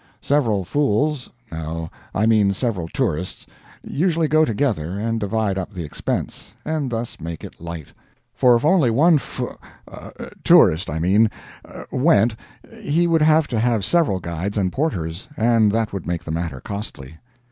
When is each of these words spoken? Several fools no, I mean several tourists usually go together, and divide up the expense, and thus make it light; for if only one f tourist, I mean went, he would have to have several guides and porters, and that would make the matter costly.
Several 0.23 0.63
fools 0.63 1.29
no, 1.51 1.91
I 2.15 2.25
mean 2.25 2.53
several 2.55 2.87
tourists 2.87 3.45
usually 3.83 4.27
go 4.27 4.43
together, 4.43 4.97
and 4.97 5.19
divide 5.19 5.59
up 5.59 5.71
the 5.71 5.83
expense, 5.83 6.55
and 6.65 6.89
thus 6.89 7.19
make 7.19 7.43
it 7.43 7.61
light; 7.61 7.89
for 8.33 8.55
if 8.55 8.65
only 8.65 8.89
one 8.89 9.17
f 9.17 9.39
tourist, 10.43 10.89
I 10.89 10.97
mean 10.97 11.29
went, 11.91 12.35
he 12.79 13.05
would 13.05 13.21
have 13.21 13.47
to 13.49 13.59
have 13.59 13.85
several 13.85 14.19
guides 14.19 14.57
and 14.57 14.71
porters, 14.71 15.27
and 15.37 15.71
that 15.71 15.93
would 15.93 16.07
make 16.07 16.23
the 16.23 16.31
matter 16.31 16.61
costly. 16.61 17.17